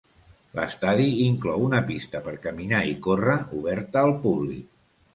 L'estadi 0.59 1.05
inclou 1.25 1.67
una 1.67 1.83
pista 1.91 2.23
per 2.31 2.35
caminar 2.49 2.83
i 2.95 2.99
córrer 3.09 3.39
oberta 3.63 4.07
al 4.09 4.19
públic. 4.29 4.69